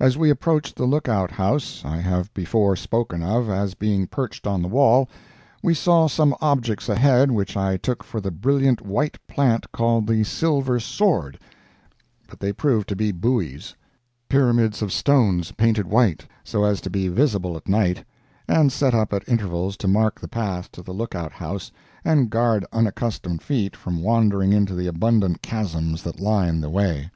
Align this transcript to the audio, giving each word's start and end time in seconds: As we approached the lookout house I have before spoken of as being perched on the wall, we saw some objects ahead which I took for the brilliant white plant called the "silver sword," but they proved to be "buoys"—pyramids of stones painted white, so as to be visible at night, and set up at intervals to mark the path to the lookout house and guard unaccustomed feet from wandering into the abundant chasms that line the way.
As 0.00 0.16
we 0.16 0.30
approached 0.30 0.76
the 0.76 0.86
lookout 0.86 1.30
house 1.32 1.84
I 1.84 1.98
have 1.98 2.32
before 2.32 2.74
spoken 2.74 3.22
of 3.22 3.50
as 3.50 3.74
being 3.74 4.06
perched 4.06 4.46
on 4.46 4.62
the 4.62 4.66
wall, 4.68 5.10
we 5.62 5.74
saw 5.74 6.08
some 6.08 6.34
objects 6.40 6.88
ahead 6.88 7.30
which 7.30 7.54
I 7.54 7.76
took 7.76 8.02
for 8.02 8.18
the 8.18 8.30
brilliant 8.30 8.80
white 8.80 9.18
plant 9.28 9.70
called 9.70 10.06
the 10.06 10.24
"silver 10.24 10.80
sword," 10.80 11.38
but 12.30 12.40
they 12.40 12.50
proved 12.50 12.88
to 12.88 12.96
be 12.96 13.12
"buoys"—pyramids 13.12 14.80
of 14.80 14.90
stones 14.90 15.52
painted 15.52 15.86
white, 15.86 16.26
so 16.42 16.64
as 16.64 16.80
to 16.80 16.88
be 16.88 17.08
visible 17.08 17.54
at 17.54 17.68
night, 17.68 18.02
and 18.48 18.72
set 18.72 18.94
up 18.94 19.12
at 19.12 19.28
intervals 19.28 19.76
to 19.76 19.86
mark 19.86 20.18
the 20.18 20.28
path 20.28 20.72
to 20.72 20.82
the 20.82 20.94
lookout 20.94 21.32
house 21.32 21.70
and 22.06 22.30
guard 22.30 22.64
unaccustomed 22.72 23.42
feet 23.42 23.76
from 23.76 24.02
wandering 24.02 24.50
into 24.50 24.74
the 24.74 24.86
abundant 24.86 25.42
chasms 25.42 26.02
that 26.04 26.20
line 26.20 26.62
the 26.62 26.70
way. 26.70 27.10